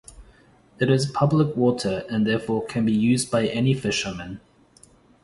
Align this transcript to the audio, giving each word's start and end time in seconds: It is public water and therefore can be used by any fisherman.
It 0.79 0.89
is 0.89 1.05
public 1.05 1.55
water 1.55 2.05
and 2.09 2.25
therefore 2.25 2.65
can 2.65 2.87
be 2.87 2.91
used 2.91 3.29
by 3.29 3.45
any 3.45 3.75
fisherman. 3.75 4.39